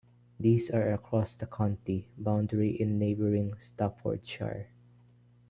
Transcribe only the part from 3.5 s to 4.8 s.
Staffordshire.